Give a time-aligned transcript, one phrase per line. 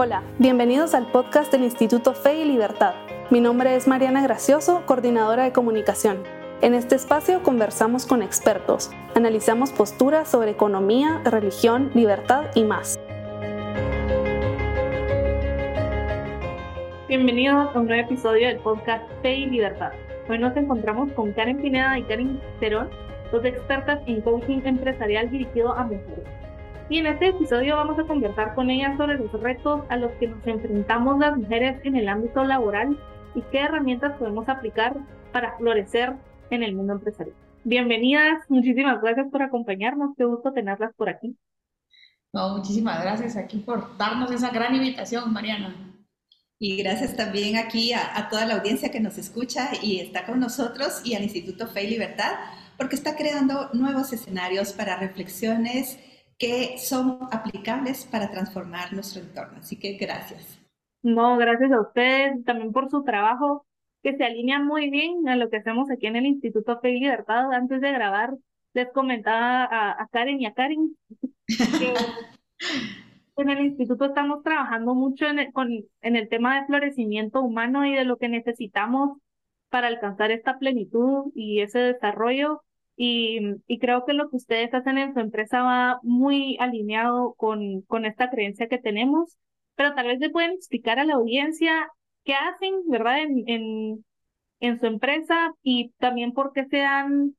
[0.00, 2.94] Hola, bienvenidos al podcast del Instituto Fe y Libertad.
[3.30, 6.22] Mi nombre es Mariana Gracioso, coordinadora de comunicación.
[6.60, 12.96] En este espacio conversamos con expertos, analizamos posturas sobre economía, religión, libertad y más.
[17.08, 19.90] Bienvenidos a un nuevo episodio del podcast Fe y Libertad.
[20.28, 22.88] Hoy nos encontramos con Karen Pineda y Karen Cerón,
[23.32, 26.47] dos expertas en coaching empresarial dirigido a mujeres.
[26.90, 30.28] Y en este episodio vamos a conversar con ellas sobre los retos a los que
[30.28, 32.98] nos enfrentamos las mujeres en el ámbito laboral
[33.34, 34.96] y qué herramientas podemos aplicar
[35.30, 36.14] para florecer
[36.48, 37.36] en el mundo empresarial.
[37.64, 41.36] Bienvenidas, muchísimas gracias por acompañarnos, qué gusto tenerlas por aquí.
[42.32, 45.94] No, muchísimas gracias aquí por darnos esa gran invitación, Mariana.
[46.58, 50.40] Y gracias también aquí a, a, toda la audiencia que nos escucha y está con
[50.40, 52.32] nosotros y al Instituto Fe y Libertad,
[52.78, 55.98] porque está creando nuevos escenarios para reflexiones
[56.38, 59.58] que son aplicables para transformar nuestro entorno.
[59.58, 60.60] Así que gracias.
[61.02, 63.66] No, gracias a ustedes también por su trabajo,
[64.02, 67.00] que se alinea muy bien a lo que hacemos aquí en el Instituto Fe y
[67.00, 67.52] Libertad.
[67.52, 68.34] Antes de grabar,
[68.74, 70.96] les comentaba a, Karen y a Karen
[71.46, 71.94] que
[73.36, 75.68] en el instituto estamos trabajando mucho en el, con,
[76.02, 79.18] en el tema de florecimiento humano y de lo que necesitamos
[79.70, 82.62] para alcanzar esta plenitud y ese desarrollo
[82.98, 87.82] y, y, creo que lo que ustedes hacen en su empresa va muy alineado con,
[87.82, 89.38] con esta creencia que tenemos,
[89.76, 91.88] pero tal vez le pueden explicar a la audiencia
[92.24, 93.20] qué hacen, ¿verdad?
[93.22, 94.04] En, en,
[94.58, 97.36] en su empresa y también por qué se han,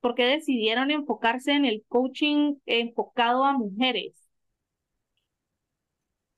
[0.00, 4.14] por qué decidieron enfocarse en el coaching enfocado a mujeres.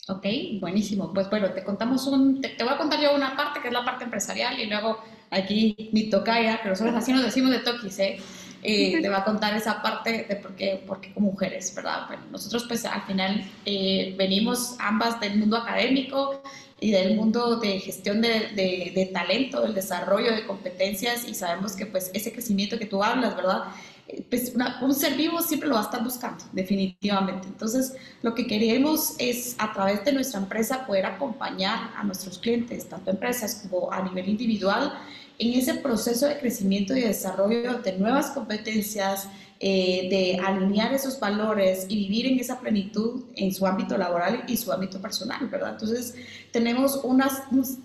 [0.08, 0.26] Ok,
[0.60, 1.12] buenísimo.
[1.14, 3.74] Pues bueno, te contamos un, te, te, voy a contar yo una parte que es
[3.74, 4.98] la parte empresarial y luego
[5.30, 8.18] aquí mi tocaya, que nosotros así nos decimos de toquis, ¿eh?
[8.62, 12.06] Eh, te va a contar esa parte de por qué, por qué mujeres, ¿verdad?
[12.06, 16.42] Bueno, nosotros pues al final eh, venimos ambas del mundo académico
[16.78, 21.74] y del mundo de gestión de, de, de, talento, del desarrollo de competencias y sabemos
[21.74, 23.64] que pues ese crecimiento que tú hablas, ¿verdad?
[24.08, 27.48] Eh, pues una, un ser vivo siempre lo va a estar buscando, definitivamente.
[27.48, 32.88] Entonces, lo que queremos es a través de nuestra empresa poder acompañar a nuestros clientes,
[32.88, 34.92] tanto empresas como a nivel individual,
[35.42, 39.26] en ese proceso de crecimiento y desarrollo de nuevas competencias,
[39.64, 44.56] eh, de alinear esos valores y vivir en esa plenitud en su ámbito laboral y
[44.56, 45.74] su ámbito personal, ¿verdad?
[45.74, 46.16] Entonces,
[46.50, 47.30] tenemos una,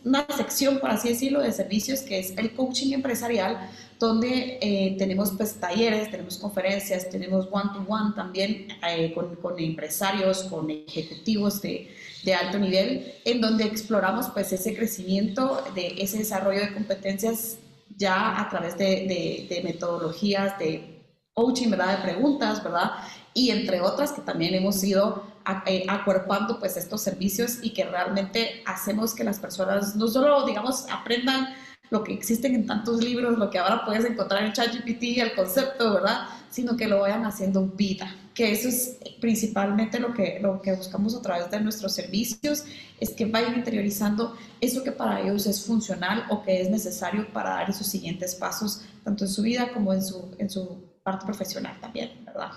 [0.03, 5.31] una sección, por así decirlo, de servicios que es el coaching empresarial, donde eh, tenemos
[5.37, 11.89] pues talleres, tenemos conferencias, tenemos one-to-one también eh, con, con empresarios, con ejecutivos de,
[12.23, 17.57] de alto nivel, en donde exploramos pues ese crecimiento, de ese desarrollo de competencias
[17.95, 20.96] ya a través de, de, metodologías de
[21.37, 21.97] coaching, ¿verdad?
[21.97, 22.93] De preguntas, ¿verdad?
[23.35, 25.23] Y entre otras que también hemos ido
[25.67, 30.87] eh, acuerpando pues estos servicios y que realmente hacemos que las personas no solo, digamos,
[30.91, 31.53] aprendan
[31.91, 35.93] lo que existen en tantos libros, lo que ahora puedes encontrar en ChatGPT, el concepto,
[35.93, 36.27] ¿verdad?
[36.49, 41.15] Sino que lo vayan haciendo vida, que eso es principalmente lo que, lo que buscamos
[41.15, 42.63] a través de nuestros servicios,
[42.99, 47.51] es que vayan interiorizando eso que para ellos es funcional o que es necesario para
[47.51, 51.79] dar esos siguientes pasos, tanto en su vida como en su, en su parte profesional
[51.79, 52.51] también, ¿verdad?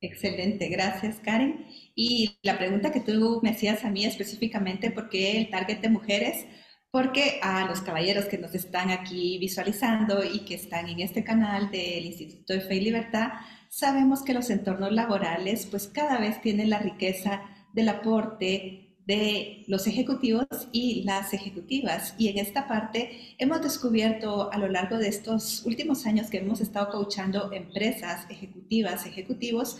[0.00, 1.66] Excelente, gracias Karen.
[1.94, 5.88] Y la pregunta que tú me hacías a mí específicamente, ¿por qué el target de
[5.88, 6.46] mujeres?
[6.90, 11.70] porque a los caballeros que nos están aquí visualizando y que están en este canal
[11.70, 13.32] del Instituto de Fe y Libertad,
[13.68, 17.42] sabemos que los entornos laborales pues cada vez tienen la riqueza
[17.74, 22.14] del aporte de los ejecutivos y las ejecutivas.
[22.18, 26.60] Y en esta parte hemos descubierto a lo largo de estos últimos años que hemos
[26.60, 29.78] estado coachando empresas, ejecutivas, ejecutivos,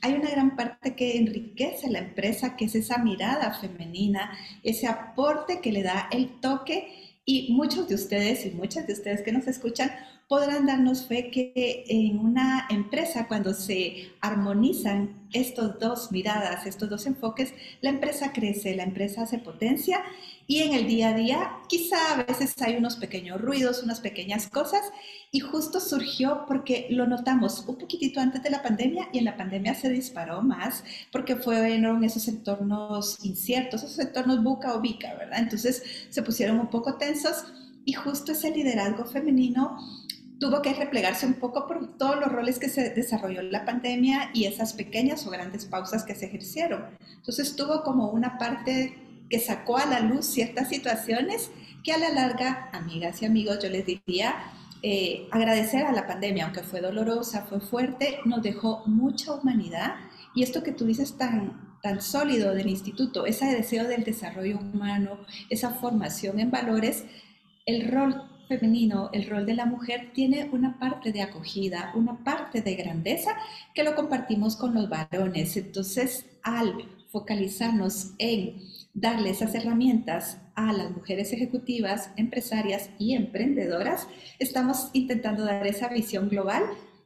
[0.00, 4.30] hay una gran parte que enriquece la empresa, que es esa mirada femenina,
[4.62, 9.22] ese aporte que le da el toque y muchos de ustedes y muchas de ustedes
[9.22, 9.90] que nos escuchan
[10.28, 17.06] podrán darnos fe que en una empresa cuando se armonizan estos dos miradas, estos dos
[17.06, 20.02] enfoques, la empresa crece, la empresa se potencia
[20.46, 24.48] y en el día a día quizá a veces hay unos pequeños ruidos, unas pequeñas
[24.48, 24.82] cosas
[25.32, 29.36] y justo surgió porque lo notamos un poquitito antes de la pandemia y en la
[29.36, 35.38] pandemia se disparó más porque fueron esos entornos inciertos, esos entornos buca o bica, ¿verdad?
[35.38, 37.44] Entonces se pusieron un poco tensos
[37.86, 39.78] y justo ese liderazgo femenino
[40.38, 44.30] tuvo que replegarse un poco por todos los roles que se desarrolló en la pandemia
[44.32, 46.84] y esas pequeñas o grandes pausas que se ejercieron.
[47.16, 48.96] Entonces tuvo como una parte
[49.28, 51.50] que sacó a la luz ciertas situaciones
[51.82, 54.36] que a la larga, amigas y amigos, yo les diría,
[54.82, 59.96] eh, agradecer a la pandemia, aunque fue dolorosa, fue fuerte, nos dejó mucha humanidad
[60.34, 65.18] y esto que tú dices tan tan sólido del instituto, ese deseo del desarrollo humano,
[65.48, 67.04] esa formación en valores,
[67.66, 72.62] el rol femenino, el rol de la mujer tiene una parte de acogida, una parte
[72.62, 73.36] de grandeza
[73.74, 75.56] que lo compartimos con los varones.
[75.56, 78.62] Entonces, al focalizarnos en
[78.94, 84.08] darle esas herramientas a las mujeres ejecutivas, empresarias y emprendedoras,
[84.38, 86.64] estamos intentando dar esa visión global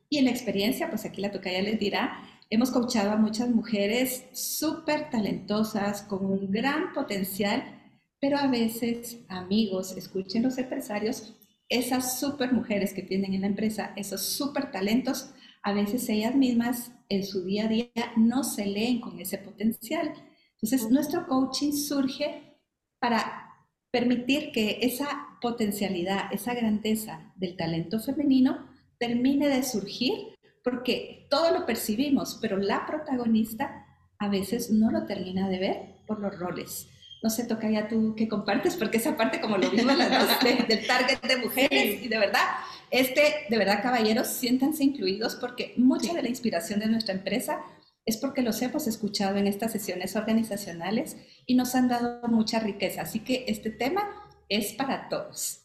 [0.09, 4.25] y en la experiencia, pues aquí la tocaya les dirá, hemos coachado a muchas mujeres
[4.33, 7.82] súper talentosas, con un gran potencial,
[8.23, 11.35] pero a veces, amigos, escuchen los empresarios,
[11.69, 15.35] esas súper mujeres que tienen en la empresa, esos súper talentos,
[15.65, 20.13] a veces ellas mismas en su día a día no se leen con ese potencial.
[20.53, 22.61] Entonces, nuestro coaching surge
[23.01, 23.57] para
[23.91, 30.13] permitir que esa potencialidad, esa grandeza del talento femenino termine de surgir,
[30.63, 33.85] porque todo lo percibimos, pero la protagonista
[34.21, 36.87] a veces no lo termina de ver por los roles.
[37.23, 40.69] No sé, toca ya tú que compartes, porque esa parte, como lo vimos las dos,
[40.69, 42.43] del target de mujeres, y de verdad,
[42.91, 47.61] este, de verdad, caballeros, siéntanse incluidos, porque mucha de la inspiración de nuestra empresa
[48.05, 51.17] es porque los hemos escuchado en estas sesiones organizacionales
[51.47, 53.03] y nos han dado mucha riqueza.
[53.03, 54.03] Así que este tema
[54.49, 55.61] es para todos.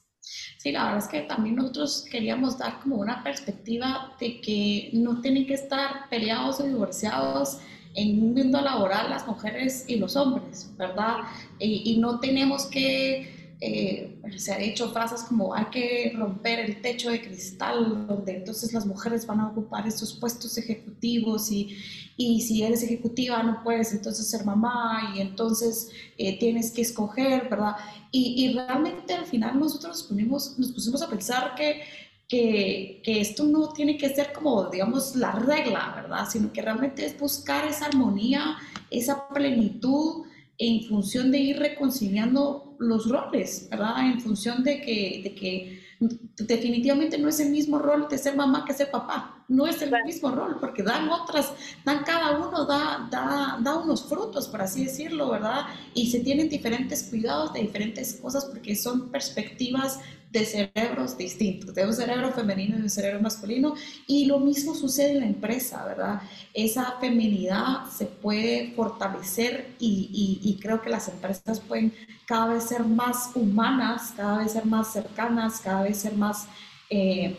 [0.58, 5.22] Sí, la verdad es que también nosotros queríamos dar como una perspectiva de que no
[5.22, 7.60] tienen que estar peleados o divorciados
[7.98, 11.18] en un mundo laboral las mujeres y los hombres, ¿verdad?
[11.60, 17.10] Y, no tenemos que eh, se ha dicho frases como hay que romper el techo
[17.10, 21.76] de cristal, donde entonces las mujeres van a ocupar estos puestos ejecutivos y,
[22.18, 25.90] y si eres ejecutiva no puedes entonces ser mamá y entonces
[26.20, 27.78] eh, tienes que escoger, ¿verdad?
[28.12, 31.82] Y, y, realmente al final nosotros nos, ponimos, nos pusimos a pensar que,
[32.28, 36.28] que, que, esto no tiene que ser como, digamos, la regla, ¿verdad?
[36.30, 38.58] Sino que realmente es buscar esa armonía,
[38.90, 40.26] esa plenitud
[40.58, 44.12] en función de ir reconciliando los roles, ¿verdad?
[44.12, 48.66] En función de que, de que definitivamente no es el mismo rol de ser mamá
[48.66, 51.54] que ser papá, no es el mismo rol, porque dan otras,
[51.86, 55.66] dan cada uno, da, da, da unos frutos, por así decirlo, ¿verdad?
[55.94, 60.00] Y se tienen diferentes cuidados de diferentes cosas porque son perspectivas
[60.40, 63.76] de cerebros distintos, de un cerebro femenino y un cerebro masculino,
[64.06, 66.22] y lo mismo sucede en la empresa, ¿verdad?
[66.54, 71.94] Esa feminidad se puede fortalecer y, y, creo que las empresas pueden
[72.26, 76.48] cada vez ser más humanas, cada vez ser más cercanas, cada vez ser más,
[76.90, 77.38] eh,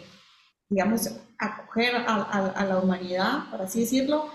[0.69, 4.29] digamos, acoger a, a la humanidad, por así decirlo,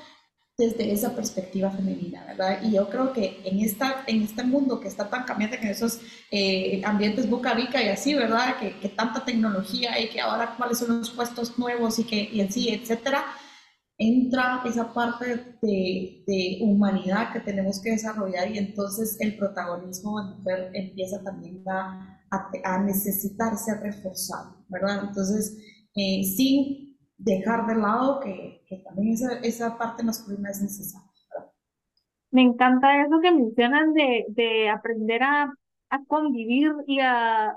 [0.58, 2.60] desde esa perspectiva femenina, ¿verdad?
[2.62, 6.00] Y yo creo que en, esta, en este mundo que está tan cambiante, en esos
[6.30, 8.60] eh, ambientes boca y así, ¿verdad?
[8.60, 12.42] Que, que, tanta tecnología y que ahora cuáles son los puestos nuevos y que y
[12.42, 13.26] en sí, etcétera,
[13.98, 20.36] entra esa parte de, de, humanidad que tenemos que desarrollar y entonces el protagonismo de
[20.36, 22.20] mujer empieza también a,
[22.64, 25.06] a, necesitarse reforzar, ¿verdad?
[25.08, 25.58] Entonces,
[25.96, 26.83] eh, sin
[27.24, 31.10] dejar de lado que, también esa, esa, parte masculina es necesaria.
[32.32, 35.54] Me encanta eso que mencionas de, de aprender a,
[35.90, 37.56] a convivir y a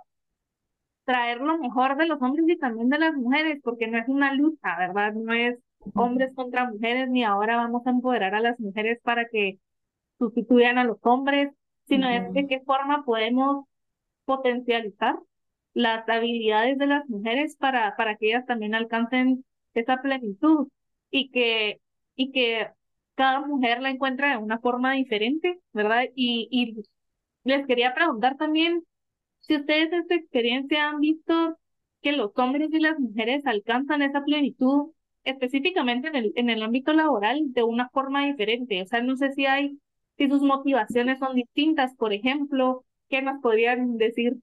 [1.05, 4.35] traer lo mejor de los hombres y también de las mujeres, porque no es una
[4.35, 5.15] lucha, ¿verdad?
[5.15, 5.59] No es
[5.95, 9.59] hombres contra mujeres, ni ahora vamos a empoderar a las mujeres para que
[10.19, 11.53] sustituyan a los hombres,
[11.87, 13.67] sino es de qué forma podemos
[14.25, 15.17] potencializar
[15.73, 19.45] las habilidades de las mujeres para, para que ellas también alcancen
[19.81, 20.69] esa plenitud
[21.11, 21.81] y que,
[22.15, 22.69] y que
[23.15, 26.05] cada mujer la encuentra de una forma diferente, ¿verdad?
[26.15, 26.83] Y, y
[27.45, 28.85] les quería preguntar también
[29.41, 31.59] si ustedes en su experiencia han visto
[32.03, 34.93] que los hombres y las mujeres alcanzan esa plenitud
[35.25, 38.83] específicamente en el, en el ámbito laboral de una forma diferente.
[38.83, 39.79] O sea, no sé si hay,
[40.19, 44.35] si sus motivaciones son distintas, por ejemplo, ¿qué nos podrían decir?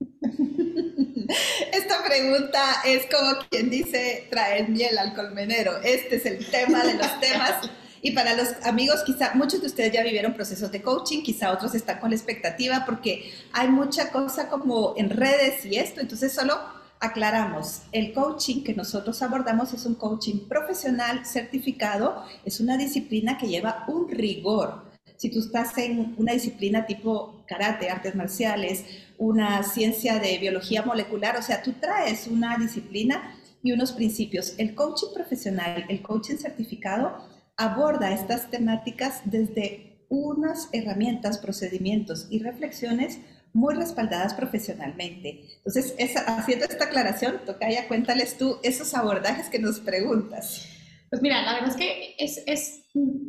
[1.72, 5.78] Esta pregunta es como quien dice traer miel al colmenero.
[5.82, 7.70] Este es el tema de los temas.
[8.02, 11.74] Y para los amigos, quizá muchos de ustedes ya vivieron procesos de coaching, quizá otros
[11.74, 16.00] están con la expectativa porque hay mucha cosa como en redes y esto.
[16.00, 16.58] Entonces solo
[16.98, 23.48] aclaramos, el coaching que nosotros abordamos es un coaching profesional certificado, es una disciplina que
[23.48, 24.89] lleva un rigor
[25.20, 28.86] si tú estás en una disciplina tipo karate, artes marciales,
[29.18, 34.54] una ciencia de biología molecular, o sea, tú traes una disciplina y unos principios.
[34.56, 37.18] El coaching profesional, el coaching certificado,
[37.58, 43.18] aborda estas temáticas desde unas herramientas, procedimientos y reflexiones
[43.52, 45.44] muy respaldadas profesionalmente.
[45.58, 45.94] Entonces,
[46.28, 50.66] haciendo esta aclaración, Tocaya, cuéntales tú esos abordajes que nos preguntas.
[51.10, 52.79] Pues mira, la verdad es que es, es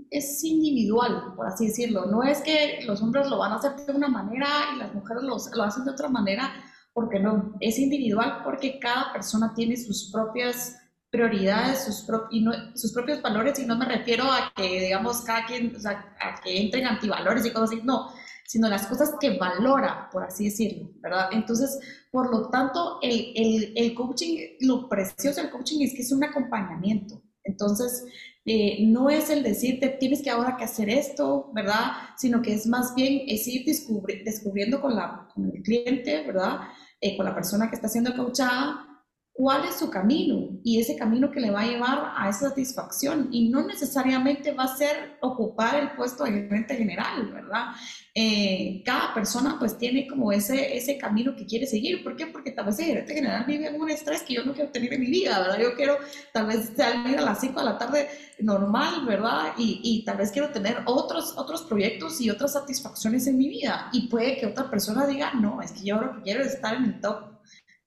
[0.10, 2.06] es individual, por así decirlo.
[2.06, 5.24] No es que los hombres lo van a hacer de una manera y las mujeres
[5.24, 6.51] lo, hacen de otra manera,
[6.94, 10.77] porque no, es individual porque cada persona tiene sus propias
[11.10, 15.75] prioridades, sus, y sus propios valores, y no me refiero a que, digamos, cada quien,
[15.75, 18.10] o sea, a que entren antivalores y cosas así, no,
[18.48, 21.30] sino las cosas que valora, por así decirlo, ¿verdad?
[21.34, 21.80] Entonces,
[22.12, 26.24] por lo tanto, el, el, el coaching, lo precioso del coaching es que es un
[26.24, 27.22] acompañamiento.
[27.44, 28.06] Entonces,
[28.46, 31.92] eh, no es el decirte tienes que ahora que hacer esto, ¿verdad?
[32.18, 36.62] Sino que es más bien es ir descubriendo con, la, con el cliente, ¿verdad?
[37.00, 38.91] Eh, con la persona que está siendo coachada,
[39.34, 43.30] cuál es su camino y ese camino que le va a llevar a esa satisfacción.
[43.32, 47.68] Y no necesariamente va a ser ocupar el puesto de gerente general, ¿verdad?
[48.14, 52.04] Eh, cada persona pues tiene como ese, ese camino que quiere seguir.
[52.04, 52.28] ¿Por qué?
[52.28, 54.94] Porque tal vez el gerente general vive en un estrés que yo no quiero tener
[54.94, 55.60] en mi vida, ¿verdad?
[55.60, 55.98] Yo quiero
[56.34, 58.10] tal vez salir a las 5 de la tarde
[58.40, 59.54] normal, ¿verdad?
[59.58, 63.90] Y, y, tal vez quiero tener otros, otros proyectos y otras satisfacciones en mi vida.
[63.94, 66.76] Y puede que otra persona diga, no, es que yo lo que quiero es estar
[66.76, 67.31] en el top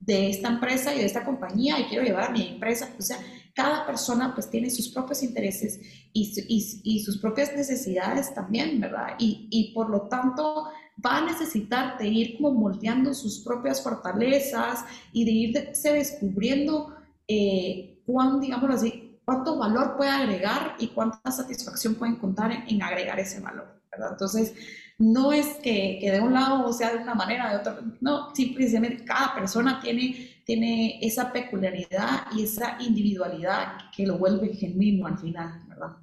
[0.07, 2.91] de esta empresa y de esta compañía y quiero llevar a mi empresa.
[2.99, 3.19] O sea,
[3.55, 5.81] cada persona pues tiene sus propios intereses
[6.13, 9.15] y, y, sus propias necesidades también, ¿verdad?
[9.19, 10.69] Y, y, por lo tanto
[11.05, 16.95] va a necesitar de ir como moldeando sus propias fortalezas y de irse descubriendo
[17.29, 22.83] eh, cuán, digamos así, cuánto valor puede agregar y cuánta satisfacción puede encontrar en, en
[22.83, 24.11] agregar ese valor, ¿verdad?
[24.13, 24.53] Entonces,
[24.99, 29.05] no es que, que, de un lado sea de una manera, de otro, no, simplemente
[29.05, 35.63] cada persona tiene, tiene esa peculiaridad y esa individualidad que lo vuelve genuino al final,
[35.69, 35.97] ¿verdad?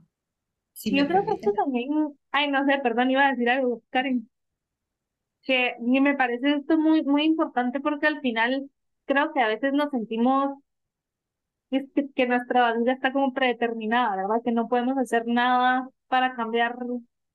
[0.83, 1.89] Yo creo que esto también,
[2.31, 4.29] ay, no sé, perdón, iba a decir algo, Karen,
[5.43, 8.69] que me parece esto muy, muy importante porque al final
[9.05, 10.57] creo que a veces nos sentimos
[11.69, 14.41] que, que nuestra vida está como predeterminada, ¿verdad?
[14.43, 16.75] Que no podemos hacer nada para cambiar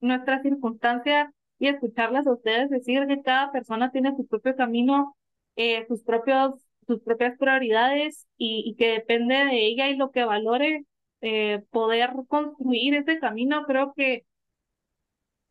[0.01, 5.15] nuestras circunstancias y escucharlas a ustedes decir que cada persona tiene su propio camino,
[5.55, 6.53] eh, sus, propios,
[6.87, 10.85] sus propias prioridades y, y, que depende de ella y lo que valore
[11.21, 14.25] eh, poder construir ese camino, creo que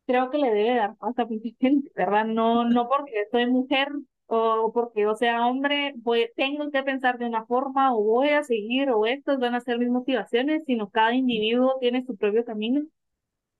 [0.05, 2.25] creo que le debe dar paz a mi gente, ¿verdad?
[2.25, 3.89] No, no porque soy mujer
[4.27, 8.43] o porque yo sea hombre, voy, tengo que pensar de una forma o voy a
[8.43, 12.83] seguir o estas van a ser mis motivaciones, sino cada individuo tiene su propio camino.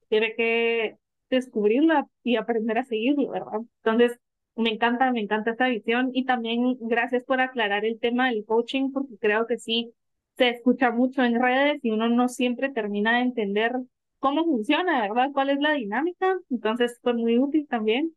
[0.10, 0.98] Tiene que
[1.30, 3.62] descubrirla y aprender a seguirlo, ¿verdad?
[3.84, 4.20] Entonces,
[4.56, 8.92] me encanta, me encanta esta visión y también gracias por aclarar el tema del coaching
[8.92, 9.94] porque creo que sí
[10.38, 13.74] se escucha mucho en redes y uno no siempre termina de entender
[14.20, 15.30] cómo funciona, ¿verdad?
[15.34, 16.36] ¿Cuál es la dinámica?
[16.50, 18.14] Entonces fue muy útil también.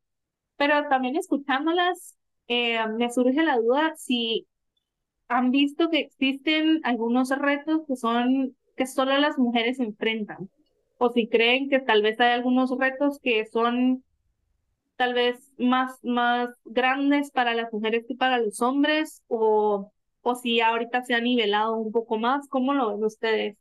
[0.56, 2.16] Pero también escuchándolas,
[2.48, 4.46] eh, me surge la duda si
[5.28, 10.50] han visto que existen algunos retos que son que solo las mujeres enfrentan
[11.02, 14.04] o si creen que tal vez hay algunos retos que son
[14.96, 19.90] tal vez más, más grandes para las mujeres que para los hombres, o,
[20.20, 23.56] o si ahorita se ha nivelado un poco más, ¿cómo lo ven ustedes?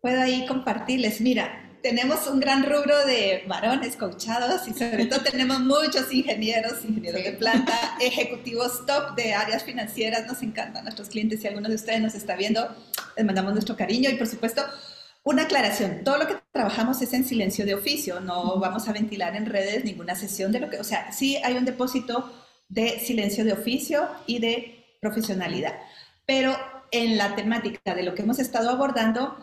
[0.00, 5.60] Puedo ahí compartirles, mira, tenemos un gran rubro de varones coachados y sobre todo tenemos
[5.60, 11.46] muchos ingenieros, ingenieros de planta, ejecutivos top de áreas financieras, nos encantan nuestros clientes, si
[11.46, 12.68] alguno de ustedes nos está viendo,
[13.16, 14.10] les mandamos nuestro cariño.
[14.10, 14.62] Y por supuesto
[15.24, 19.34] una aclaración, todo lo que trabajamos es en silencio de oficio, no vamos a ventilar
[19.34, 22.30] en redes ninguna sesión de lo que, o sea, sí hay un depósito
[22.68, 25.74] de silencio de oficio y de profesionalidad,
[26.26, 26.54] pero
[26.90, 29.36] en la temática de lo que hemos estado abordando,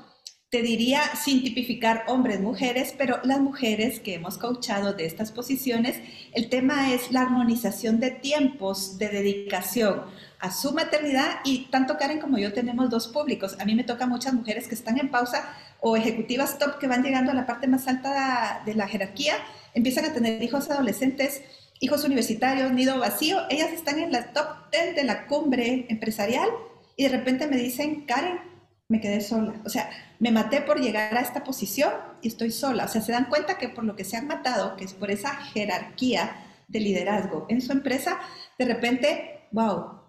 [0.52, 5.98] te diría sin tipificar hombres, mujeres, pero las mujeres que hemos coachado de estas posiciones,
[6.34, 10.04] el tema es la armonización de tiempos de dedicación
[10.42, 13.56] a su maternidad y tanto Karen como yo tenemos dos públicos.
[13.60, 17.04] A mí me toca muchas mujeres que están en pausa o ejecutivas top que van
[17.04, 19.36] llegando a la parte más alta de la jerarquía,
[19.74, 21.44] empiezan a tener hijos adolescentes,
[21.80, 26.50] hijos universitarios, nido vacío, ellas están en la top 10 de la cumbre empresarial
[26.96, 28.40] y de repente me dicen, Karen,
[28.88, 29.62] me quedé sola.
[29.64, 32.86] O sea, me maté por llegar a esta posición y estoy sola.
[32.86, 35.10] O sea, se dan cuenta que por lo que se han matado, que es por
[35.12, 38.20] esa jerarquía de liderazgo en su empresa,
[38.60, 40.01] de repente, wow,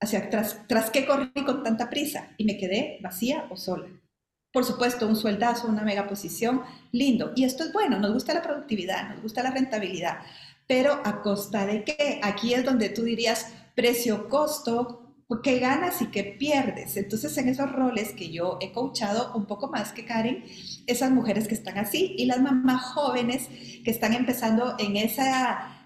[0.00, 3.86] hacia tras, tras qué corrí con tanta prisa y me quedé vacía o sola.
[4.52, 7.32] Por supuesto, un sueldazo, una mega posición, lindo.
[7.36, 10.18] Y esto es bueno, nos gusta la productividad, nos gusta la rentabilidad,
[10.66, 12.20] pero a costa de qué?
[12.22, 16.96] Aquí es donde tú dirías precio-costo, qué ganas y qué pierdes.
[16.96, 20.44] Entonces, en esos roles que yo he coachado un poco más que Karen,
[20.86, 23.48] esas mujeres que están así y las mamás jóvenes
[23.84, 25.22] que están empezando en ese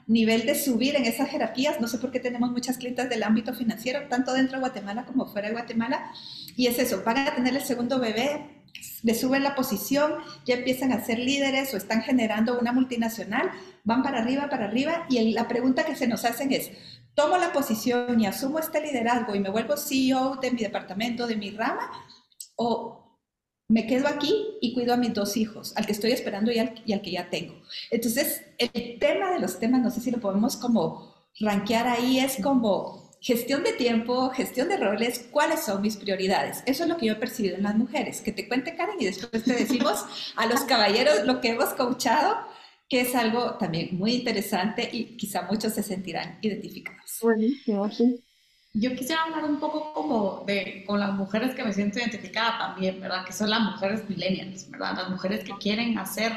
[0.06, 3.54] nivel de subir en esas jerarquías, no sé por qué tenemos muchas clientes del ámbito
[3.54, 6.12] financiero, tanto dentro de Guatemala como fuera de Guatemala,
[6.56, 8.54] y es eso, van a tener el segundo bebé
[9.02, 10.14] le suben la posición,
[10.46, 13.50] ya empiezan a ser líderes o están generando una multinacional,
[13.84, 16.70] van para arriba, para arriba, y la pregunta que se nos hacen es,
[17.14, 21.36] ¿tomo la posición y asumo este liderazgo y me vuelvo CEO de mi departamento, de
[21.36, 21.90] mi rama?
[22.56, 23.03] ¿O
[23.68, 26.74] me quedo aquí y cuido a mis dos hijos, al que estoy esperando y al,
[26.74, 27.54] que ya tengo.
[27.90, 32.36] Entonces, el tema de los temas, no sé si lo podemos como rankear ahí, es
[32.42, 36.62] como gestión de tiempo, gestión de roles, cuáles son mis prioridades.
[36.66, 38.20] Eso es lo que yo he percibido en las mujeres.
[38.20, 40.04] Que te cuente, Karen, y después te decimos
[40.36, 42.36] a los caballeros lo que hemos coachado,
[42.86, 47.18] que es algo también muy interesante y quizá muchos se sentirán identificados.
[47.22, 48.22] Buenísimo, sí.
[48.76, 53.00] Yo quisiera hablar un poco como de con las mujeres que me siento identificada también,
[53.00, 53.24] ¿verdad?
[53.24, 54.96] Que son las mujeres millennials, ¿verdad?
[54.96, 56.32] Las mujeres que quieren hacer,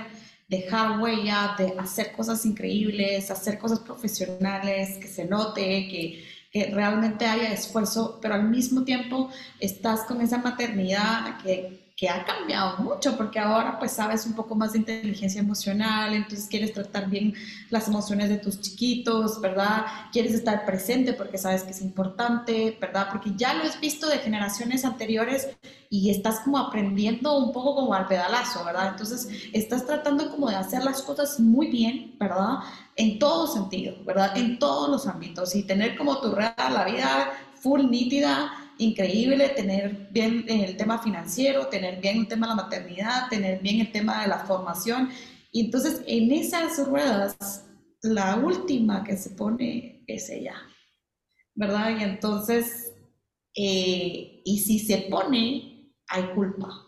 [0.48, 7.26] dejar huella, de hacer cosas increíbles, hacer cosas profesionales, que se note, que, que realmente
[7.26, 13.18] haya esfuerzo, pero al mismo tiempo estás con esa maternidad que que ha cambiado mucho
[13.18, 17.34] porque ahora pues sabes un poco más de inteligencia emocional, entonces quieres tratar bien
[17.72, 19.88] las emociones de tus chiquitos, ¿verdad?
[20.12, 23.08] Quieres estar presente porque sabes que es importante, ¿verdad?
[23.12, 25.50] Porque ya lo has visto de generaciones anteriores
[25.90, 28.90] y estás como aprendiendo un poco como al pedalazo, ¿verdad?
[28.90, 32.60] Entonces estás tratando como de hacer las cosas muy bien, ¿verdad?
[32.96, 34.38] En todo sentido, ¿verdad?
[34.38, 40.10] En todos los ámbitos y tener como tu red la vida full nítida increíble tener
[40.12, 44.22] bien el tema financiero, tener bien el tema de la maternidad, tener bien el tema
[44.22, 45.10] de la formación.
[45.52, 47.66] Y entonces en esas ruedas,
[48.02, 50.56] la última que se pone es ella,
[51.56, 51.98] ¿verdad?
[52.00, 52.94] Y entonces,
[53.56, 56.87] eh, y si se pone, hay culpa.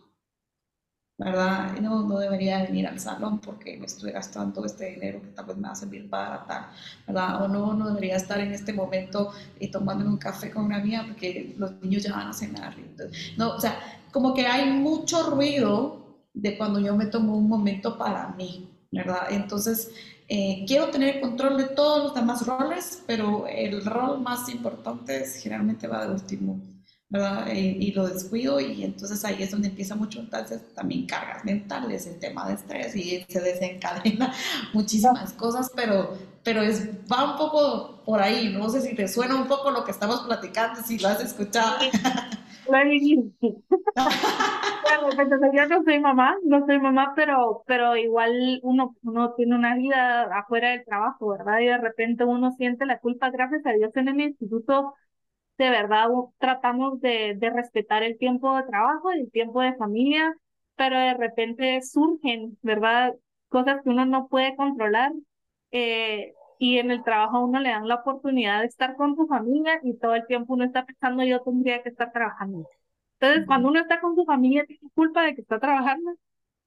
[1.20, 1.78] ¿Verdad?
[1.82, 5.58] No, no debería venir al salón porque me estoy gastando este dinero que tal vez
[5.58, 6.68] me va a servir para tal,
[7.06, 7.44] ¿verdad?
[7.44, 11.04] O no, no debería estar en este momento eh, tomándome un café con una amiga
[11.06, 12.74] porque los niños ya van a cenar.
[13.38, 13.78] no, o sea,
[14.12, 19.28] como que hay mucho ruido de cuando yo me tomo un momento para mí, ¿verdad?
[19.30, 19.92] Entonces,
[20.30, 25.36] eh, quiero tener control de todos los demás roles, pero el rol más importante es,
[25.36, 26.62] generalmente va de último.
[27.10, 27.48] ¿Verdad?
[27.54, 32.20] Y, lo descuido y entonces ahí es donde empieza mucho entonces también cargas mentales, el
[32.20, 34.32] tema de estrés y se desencadena
[34.74, 39.36] muchísimas cosas, pero, pero es, va un poco por ahí, no sé si te suena
[39.36, 41.80] un poco lo que estamos platicando, si lo has escuchado.
[45.54, 50.30] yo no soy mamá, no soy mamá, pero, pero igual uno, uno tiene una vida
[50.38, 51.60] afuera del trabajo, ¿verdad?
[51.60, 54.94] Y de repente uno siente la culpa, gracias a Dios en el instituto
[55.60, 56.08] de verdad
[56.40, 60.36] tratamos de, de respetar el tiempo de trabajo y el tiempo de familia,
[60.76, 63.14] pero de repente surgen, ¿verdad?
[63.50, 65.12] Cosas que uno no puede controlar.
[65.72, 69.28] Eh, y en el trabajo a uno le dan la oportunidad de estar con su
[69.28, 72.68] familia y todo el tiempo uno está pensando yo tendría que estar trabajando.
[73.20, 76.12] Entonces, cuando uno está con su familia tiene culpa de que está trabajando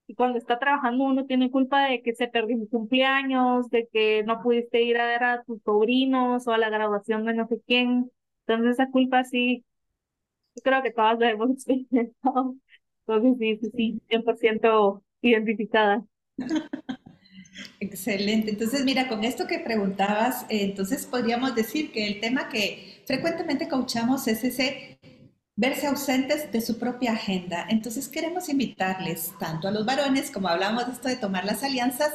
[0.06, 4.22] y cuando está trabajando uno tiene culpa de que se perdió un cumpleaños, de que
[4.24, 7.60] no pudiste ir a ver a tus sobrinos o a la graduación de no sé
[7.66, 8.10] quién.
[8.46, 9.64] Entonces esa culpa sí,
[10.64, 12.56] creo que todas la hemos experimentado.
[13.06, 16.04] Entonces sí, sí, sí, 100% identificada.
[17.80, 18.50] Excelente.
[18.50, 23.68] Entonces, mira, con esto que preguntabas, eh, entonces podríamos decir que el tema que frecuentemente
[23.68, 24.98] coachamos es ese
[25.56, 27.66] verse ausentes de su propia agenda.
[27.68, 32.12] Entonces, queremos invitarles tanto a los varones, como hablamos de esto de tomar las alianzas,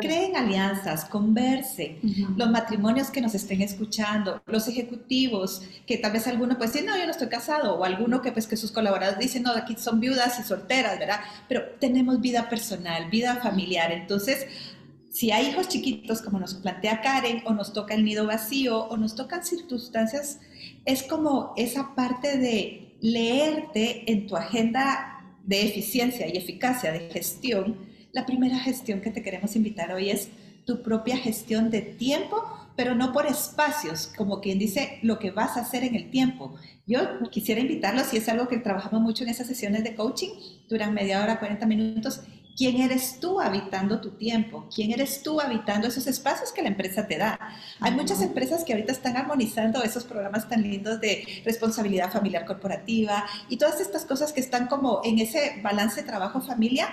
[0.00, 1.98] Creen alianzas, conversen.
[2.36, 6.96] Los matrimonios que nos estén escuchando, los ejecutivos, que tal vez alguno puede decir, no,
[6.96, 10.00] yo no estoy casado, o alguno que pues que sus colaboradores dicen, no, aquí son
[10.00, 11.20] viudas y solteras, ¿verdad?
[11.48, 13.92] Pero tenemos vida personal, vida familiar.
[13.92, 14.46] Entonces,
[15.10, 18.96] si hay hijos chiquitos, como nos plantea Karen, o nos toca el nido vacío, o
[18.96, 20.40] nos tocan circunstancias,
[20.86, 27.93] es como esa parte de leerte en tu agenda de eficiencia y eficacia de gestión
[28.14, 30.28] la primera gestión que te queremos invitar hoy es
[30.64, 32.42] tu propia gestión de tiempo,
[32.76, 36.54] pero no por espacios, como quien dice lo que vas a hacer en el tiempo.
[36.86, 37.00] Yo
[37.30, 40.30] quisiera invitarlos, si es algo que trabajamos mucho en esas sesiones de coaching,
[40.68, 42.20] duran media hora, 40 minutos,
[42.56, 44.68] ¿quién eres tú habitando tu tiempo?
[44.72, 47.38] ¿Quién eres tú habitando esos espacios que la empresa te da?
[47.80, 53.24] Hay muchas empresas que ahorita están armonizando esos programas tan lindos de responsabilidad familiar corporativa
[53.48, 56.88] y todas estas cosas que están como en ese balance trabajo-familia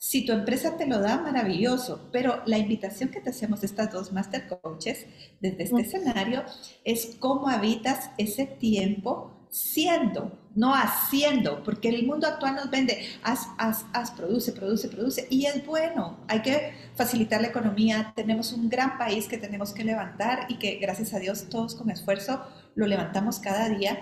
[0.00, 4.12] si tu empresa te lo da, maravilloso, pero la invitación que te hacemos estas dos
[4.12, 5.04] master coaches
[5.42, 6.42] desde este escenario
[6.84, 13.48] es cómo habitas ese tiempo siendo, no haciendo, porque el mundo actual nos vende, haz,
[13.58, 18.70] haz, haz, produce, produce, produce, y es bueno, hay que facilitar la economía, tenemos un
[18.70, 22.42] gran país que tenemos que levantar y que gracias a Dios todos con esfuerzo
[22.74, 24.00] lo levantamos cada día,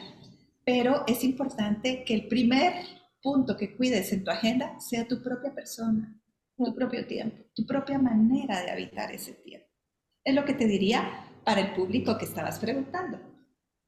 [0.65, 2.98] pero es importante que el primer
[3.29, 6.15] punto que cuides en tu agenda sea tu propia persona,
[6.57, 9.67] tu propio tiempo, tu propia manera de habitar ese tiempo.
[10.25, 11.03] Es lo que te diría
[11.45, 13.19] para el público que estabas preguntando.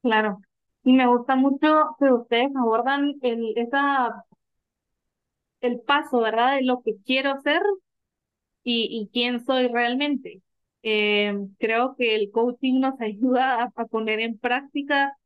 [0.02, 0.42] Claro.
[0.84, 4.26] Y me gusta mucho que ustedes abordan el, esa,
[5.62, 6.56] el paso, ¿verdad?
[6.56, 7.62] De lo que quiero ser
[8.62, 10.42] y, y quién soy realmente.
[10.82, 15.16] Eh, creo que el coaching nos ayuda a, poner en práctica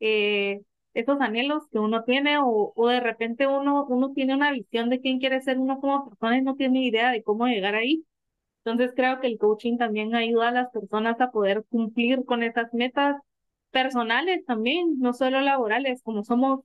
[0.00, 0.60] eh,
[0.94, 5.00] esos anhelos que uno tiene o, o de repente uno, uno tiene una visión de
[5.00, 8.04] quién quiere ser uno como persona y no tiene idea de cómo llegar ahí.
[8.64, 12.72] Entonces creo que el coaching también ayuda a las personas a poder cumplir con esas
[12.74, 13.16] metas
[13.70, 16.60] personales también, no solo laborales, como somos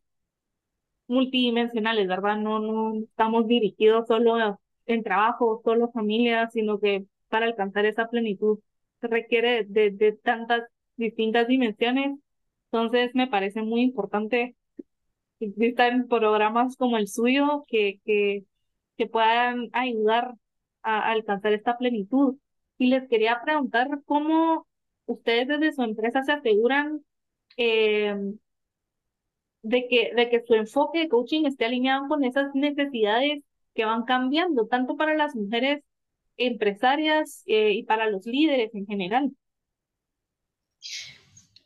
[1.07, 2.37] multidimensionales, ¿verdad?
[2.37, 8.59] No, no estamos dirigidos solo en trabajo, solo familia, sino que para alcanzar esa plenitud
[9.01, 10.63] se requiere de, de tantas
[10.97, 12.19] distintas dimensiones.
[12.71, 14.55] Entonces me parece muy importante
[15.39, 18.45] que existan programas como el suyo que, que,
[18.97, 20.33] que puedan ayudar
[20.83, 22.37] a, alcanzar esta plenitud.
[22.77, 24.67] Y les quería preguntar cómo
[25.05, 27.03] ustedes desde su empresa se aseguran
[27.57, 28.15] eh,
[29.61, 34.03] de, que, de que su enfoque de coaching esté alineado con esas necesidades que van
[34.03, 35.83] cambiando, tanto para las mujeres
[36.37, 39.31] empresarias eh, y para los líderes en general.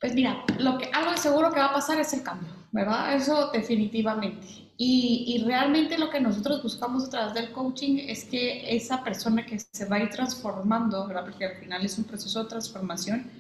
[0.04, 3.16] Pues mira, lo que, algo seguro que va a pasar es el cambio, ¿verdad?
[3.16, 4.46] Eso definitivamente.
[4.76, 9.46] Y, y, realmente lo que nosotros buscamos a través del coaching es que esa persona
[9.46, 11.24] que se va a ir transformando, ¿verdad?
[11.24, 13.32] Porque al final es un proceso de transformación,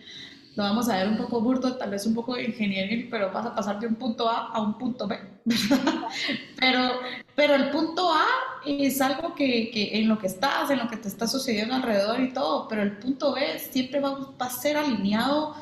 [0.56, 3.45] lo vamos a ver un poco burdo, tal vez un poco de ingeniería, pero vas
[3.45, 5.19] a pasar de un punto A a un punto B.
[6.58, 6.91] pero,
[7.36, 8.23] pero el punto A
[8.65, 12.21] es algo que, que, en lo que estás, en lo que te está sucediendo alrededor
[12.21, 15.56] y todo, pero el punto B siempre va, va a ser alineado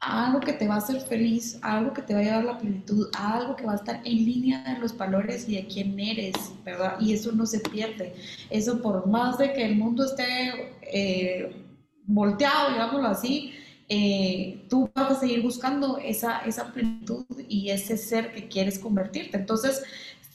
[0.00, 2.58] algo que te va a hacer feliz, a algo que te va a llevar la
[2.58, 5.98] plenitud, a algo que va a estar en línea de los valores y de quién
[6.00, 6.34] eres,
[6.64, 6.96] ¿verdad?
[7.00, 8.14] Y eso no se pierde.
[8.48, 11.64] Eso por más de que el mundo esté eh,
[12.06, 13.52] volteado, digámoslo así,
[13.90, 19.36] eh, tú vas a seguir buscando esa, esa plenitud y ese ser que quieres convertirte.
[19.36, 19.82] Entonces,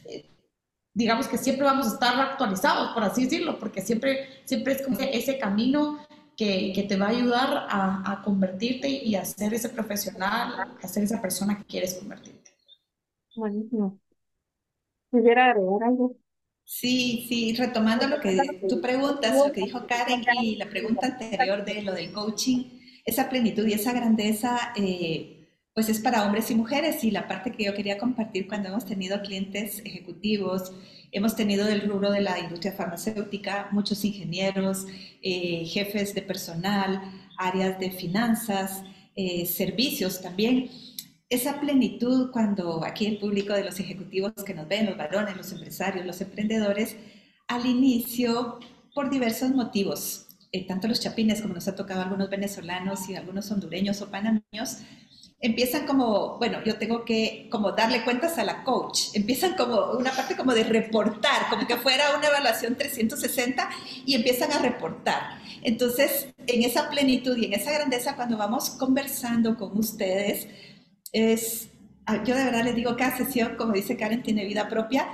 [0.06, 0.26] eh,
[0.94, 5.00] digamos que siempre vamos a estar actualizados, por así decirlo, porque siempre, siempre es como
[5.00, 6.05] ese camino
[6.36, 10.88] que, que te va a ayudar a, a, convertirte y a ser ese profesional, a
[10.88, 12.52] ser esa persona que quieres convertirte.
[13.36, 14.00] Buenísimo.
[15.12, 16.18] ¿Quisiera agregar algo?
[16.64, 21.64] Sí, sí, retomando lo que tú preguntas, lo que dijo Karen y la pregunta anterior
[21.64, 26.56] de lo del coaching, esa plenitud y esa grandeza, eh, pues es para hombres y
[26.56, 27.04] mujeres.
[27.04, 30.74] Y la parte que yo quería compartir cuando hemos tenido clientes ejecutivos,
[31.16, 34.86] hemos tenido del rubro de la industria farmacéutica, muchos ingenieros,
[35.22, 37.02] eh, jefes de personal,
[37.38, 38.84] áreas de finanzas,
[39.16, 40.70] eh, servicios también.
[41.30, 45.54] Esa plenitud cuando aquí el público de los ejecutivos que nos ven, los varones, los
[45.54, 46.98] empresarios, los emprendedores,
[47.48, 48.60] al inicio,
[48.94, 53.50] por diversos motivos, eh, tanto los chapines como nos ha tocado algunos venezolanos y algunos
[53.52, 54.80] hondureños o panameños,
[55.40, 60.12] empiezan como, bueno, yo tengo que como darle cuentas a la coach, empiezan como una
[60.12, 63.70] parte como de reportar, como que fuera una evaluación 360
[64.06, 65.40] y empiezan a reportar.
[65.62, 70.48] Entonces, en esa plenitud y en esa grandeza, cuando vamos conversando con ustedes,
[71.12, 71.70] es,
[72.06, 75.08] ah, yo de verdad les digo, cada sesión, como dice Karen, tiene vida propia.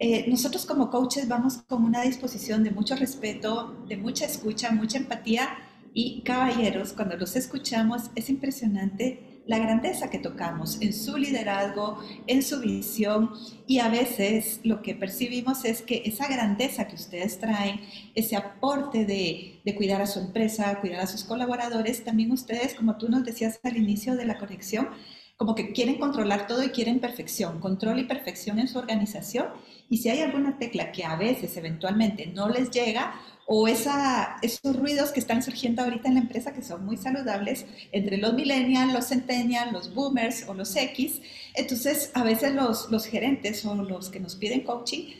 [0.00, 4.98] Eh, nosotros como coaches vamos con una disposición de mucho respeto, de mucha escucha, mucha
[4.98, 5.48] empatía.
[5.92, 12.42] Y caballeros, cuando los escuchamos es impresionante la grandeza que tocamos en su liderazgo, en
[12.42, 13.30] su visión
[13.66, 17.80] y a veces lo que percibimos es que esa grandeza que ustedes traen,
[18.14, 22.96] ese aporte de, de cuidar a su empresa, cuidar a sus colaboradores, también ustedes, como
[22.96, 24.88] tú nos decías al inicio de la conexión,
[25.36, 29.48] como que quieren controlar todo y quieren perfección, control y perfección en su organización.
[29.88, 33.14] Y si hay alguna tecla que a veces eventualmente no les llega,
[33.46, 38.16] o esos ruidos que están surgiendo ahorita en la empresa que son muy saludables entre
[38.16, 41.20] los millennials, los centennials, los boomers o los X,
[41.54, 45.12] entonces a veces los, los gerentes o los que nos piden coaching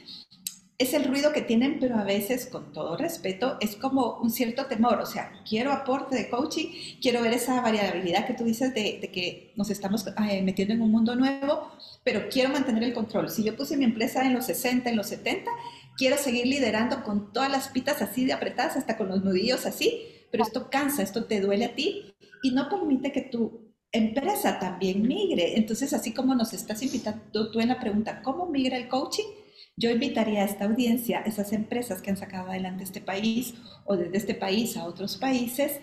[0.76, 4.66] es el ruido que tienen, pero a veces, con todo respeto, es como un cierto
[4.66, 5.00] temor.
[5.00, 6.66] O sea, quiero aporte de coaching,
[7.00, 10.90] quiero ver esa variabilidad que tú dices de, que nos estamos eh, metiendo en un
[10.90, 11.70] mundo nuevo,
[12.02, 13.30] pero quiero mantener el control.
[13.30, 15.48] Si yo puse mi empresa en los 60, en los 70,
[15.96, 20.02] quiero seguir liderando con todas las pitas así de apretadas, hasta con los nudillos así,
[20.32, 25.06] pero esto cansa, esto te duele a ti y no permite que tu empresa también
[25.06, 25.56] migre.
[25.56, 29.43] Entonces, así como nos estás invitando tú en la pregunta, ¿cómo migra el coaching?
[29.76, 34.16] Yo invitaría a esta audiencia, esas empresas que han sacado adelante este país o desde
[34.16, 35.80] este país a otros países,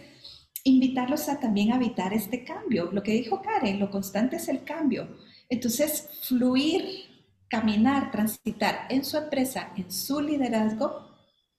[0.63, 2.89] invitarlos a también habitar este cambio.
[2.91, 5.17] Lo que dijo Karen, lo constante es el cambio.
[5.49, 7.12] Entonces, fluir
[7.49, 11.12] caminar, transitar en su empresa, en su liderazgo,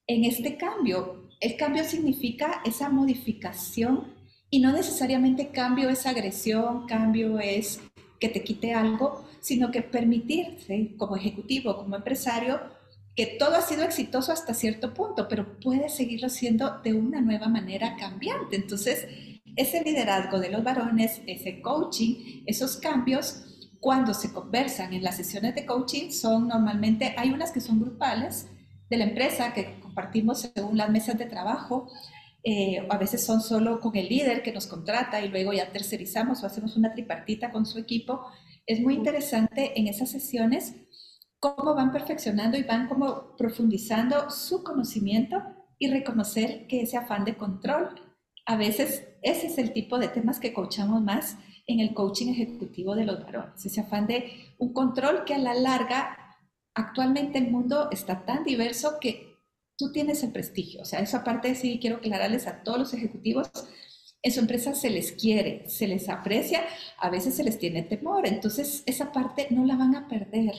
[0.07, 1.29] en este cambio.
[1.39, 4.15] El cambio significa esa modificación
[4.49, 7.81] y no necesariamente cambio es agresión, cambio es
[8.19, 12.61] que te quite algo, sino que permitirse como ejecutivo, como empresario,
[13.15, 17.49] que todo ha sido exitoso hasta cierto punto, pero puede seguirlo siendo de una nueva
[17.49, 18.57] manera cambiante.
[18.57, 19.07] Entonces,
[19.57, 23.45] ese liderazgo de los varones, ese coaching, esos cambios,
[23.81, 28.47] cuando se conversan en las sesiones de coaching, son normalmente, hay unas que son grupales
[28.89, 31.91] de la empresa que compartimos según las mesas de trabajo,
[32.45, 36.43] eh, a veces son solo con el líder que nos contrata y luego ya tercerizamos
[36.43, 38.27] o hacemos una tripartita con su equipo.
[38.67, 40.75] Es muy interesante en esas sesiones
[41.41, 45.43] cómo van perfeccionando y van como profundizando su conocimiento
[45.79, 48.01] y reconocer que ese afán de control,
[48.47, 52.95] a veces ese es el tipo de temas que coachamos más en el coaching ejecutivo
[52.95, 56.17] de los varones, ese afán de un control que a la larga,
[56.75, 59.37] actualmente el mundo está tan diverso que
[59.77, 63.51] tú tienes el prestigio, o sea, esa parte sí quiero aclararles a todos los ejecutivos,
[64.23, 66.65] en su empresa se les quiere, se les aprecia,
[66.99, 70.55] a veces se les tiene temor, entonces esa parte no la van a perder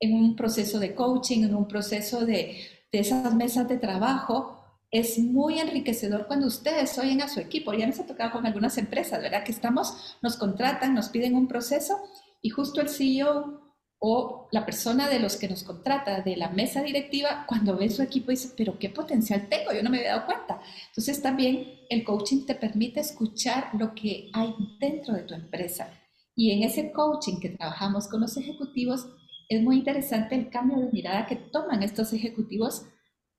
[0.00, 2.56] en un proceso de coaching, en un proceso de,
[2.90, 7.72] de esas mesas de trabajo, es muy enriquecedor cuando ustedes oyen a su equipo.
[7.72, 9.42] Ya nos ha tocado con algunas empresas, ¿verdad?
[9.42, 11.98] Que estamos, nos contratan, nos piden un proceso
[12.40, 13.63] y justo el CEO
[14.06, 18.02] o la persona de los que nos contrata, de la mesa directiva, cuando ve su
[18.02, 20.60] equipo dice, pero qué potencial tengo, yo no me había dado cuenta.
[20.88, 25.88] Entonces también el coaching te permite escuchar lo que hay dentro de tu empresa.
[26.36, 29.08] Y en ese coaching que trabajamos con los ejecutivos,
[29.48, 32.84] es muy interesante el cambio de mirada que toman estos ejecutivos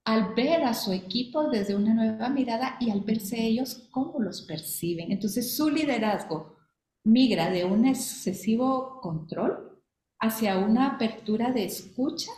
[0.04, 4.41] al ver a su equipo desde una nueva mirada y al verse ellos cómo los
[4.41, 5.12] perciben.
[5.12, 6.56] Entonces su liderazgo
[7.04, 9.74] migra de un excesivo control
[10.25, 12.31] hacia una apertura de escucha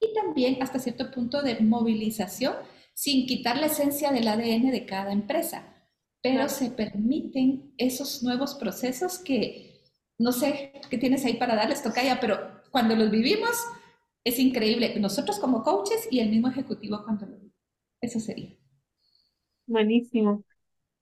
[0.00, 2.54] y también hasta cierto punto de movilización
[2.94, 5.64] sin quitar la esencia del ADN de cada empresa.
[6.22, 9.80] Pero se permiten esos nuevos procesos que,
[10.18, 13.50] no sé qué tienes ahí para darles, Tocaya, pero cuando los vivimos,
[14.22, 14.98] es increíble.
[15.00, 17.54] Nosotros como coaches y el mismo ejecutivo cuando lo vive.
[18.02, 18.54] Eso sería.
[19.66, 20.44] Buenísimo.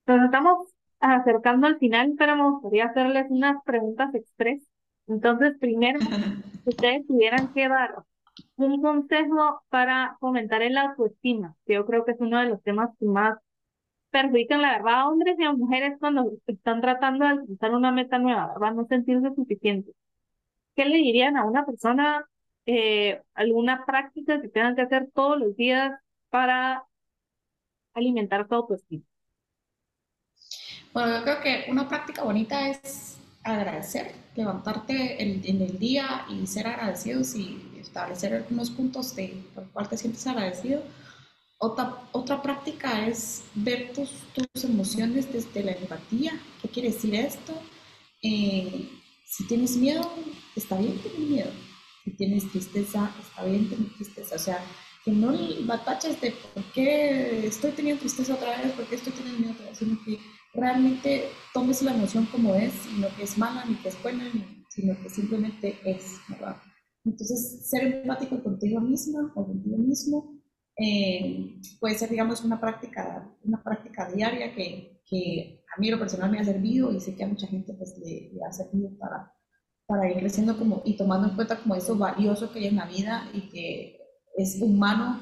[0.07, 0.69] Nos estamos
[1.01, 4.68] acercando al final, pero me gustaría hacerles unas preguntas express.
[5.09, 5.99] Entonces, primero,
[6.65, 8.05] si ustedes tuvieran que dar
[8.57, 12.91] un consejo para fomentar el autoestima, que yo creo que es uno de los temas
[12.99, 13.39] que más
[14.11, 18.19] perjudican, la verdad, a hombres y a mujeres cuando están tratando de alcanzar una meta
[18.19, 18.75] nueva, ¿verdad?
[18.75, 19.95] No sentirse suficientes.
[20.79, 22.25] ¿qué le dirían a una persona
[22.65, 25.99] eh, alguna práctica que tengan que hacer todos los días
[26.31, 26.85] para
[27.95, 29.03] alimentar su autoestima?
[30.93, 33.18] Bueno, yo creo que una práctica bonita es
[33.57, 39.91] agradecer, levantarte en, el día y ser agradecidos y establecer algunos puntos de por cuales
[39.91, 40.83] te sientes agradecido.
[41.59, 46.41] Otra, otra práctica es ver tus, tus emociones desde la empatía.
[46.63, 47.53] ¿Qué quiere decir esto?
[48.23, 48.89] Eh,
[49.27, 50.09] si tienes miedo,
[50.55, 51.51] está bien tener miedo.
[52.05, 54.37] Si tienes tristeza, está bien tener tristeza.
[54.37, 54.65] O sea,
[55.05, 55.33] que no
[55.63, 59.67] bataches de por qué estoy teniendo tristeza otra vez, por qué estoy teniendo miedo otra
[59.67, 60.19] vez, sino que
[60.55, 64.25] realmente tomes la emoción como es, y no que es mala ni que es buena,
[64.69, 66.57] sino que simplemente es, ¿verdad?
[67.05, 70.39] Entonces, ser empático contigo misma o contigo mismo
[70.77, 76.31] eh, puede ser, digamos, una práctica, una práctica diaria que, que a mí lo personal
[76.31, 79.33] me ha servido y sé que a mucha gente pues, le, ha servido para,
[79.87, 82.87] para ir creciendo como, y tomando en cuenta como eso valioso que hay en la
[82.87, 84.01] vida y que
[84.37, 85.21] es humano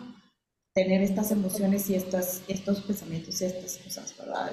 [0.75, 4.53] tener estas emociones y estas, estos pensamientos y estas cosas, ¿verdad?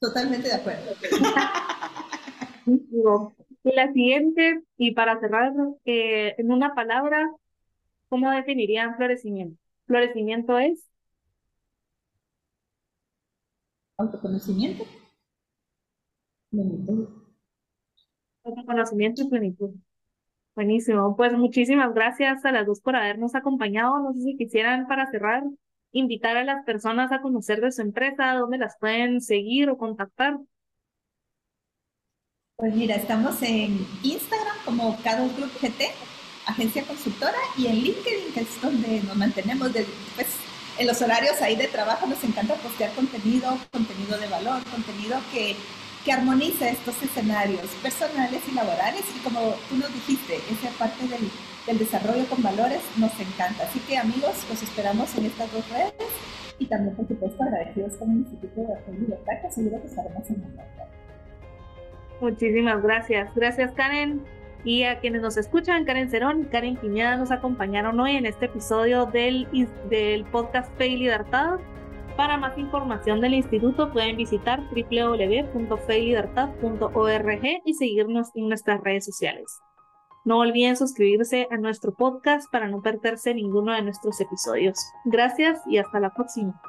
[0.00, 0.92] Totalmente de acuerdo.
[3.64, 5.52] y la siguiente, y para cerrar,
[5.84, 7.30] eh, en una palabra,
[8.08, 9.60] ¿cómo definirían florecimiento?
[9.86, 10.86] Florecimiento es
[13.98, 14.84] Autoconocimiento.
[16.50, 17.08] Plenitud.
[18.44, 19.70] Autoconocimiento y plenitud.
[20.54, 21.16] Buenísimo.
[21.16, 23.98] Pues muchísimas gracias a las dos por habernos acompañado.
[24.00, 25.44] No sé si quisieran para cerrar
[25.92, 30.38] invitar a las personas a conocer de su empresa, dónde las pueden seguir o contactar.
[32.56, 35.90] Pues mira, estamos en Instagram como Cado Group GT,
[36.46, 40.28] agencia consultora, y en LinkedIn, que es donde nos mantenemos de, pues,
[40.78, 45.56] en los horarios ahí de trabajo nos encanta postear contenido, contenido de valor, contenido que,
[46.04, 51.30] que armoniza estos escenarios personales y laborales y como tú nos dijiste, esa parte del,
[51.66, 53.64] del desarrollo con valores nos encanta.
[53.64, 55.92] Así que amigos, los esperamos en estas dos redes
[56.58, 60.36] y también por supuesto agradecidos con el Instituto de Libertad que seguro que estaremos en
[60.36, 60.82] contacto.
[62.20, 63.34] Muchísimas gracias.
[63.34, 64.22] Gracias, Karen.
[64.64, 68.46] Y a quienes nos escuchan, Karen Cerón y Karen Piñada nos acompañaron hoy en este
[68.46, 69.46] episodio del,
[69.90, 71.60] del podcast Fe y Libertad.
[72.16, 79.60] Para más información del instituto pueden visitar www.feylibertad.org y seguirnos en nuestras redes sociales.
[80.26, 84.76] No olviden suscribirse a nuestro podcast para no perderse ninguno de nuestros episodios.
[85.04, 86.60] Gracias y hasta la próxima.